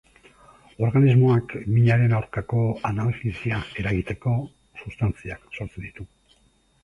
[0.85, 4.33] Organismoak minaren aurkako analgesia eragiteko
[4.85, 6.07] substantziak sortzen ditu.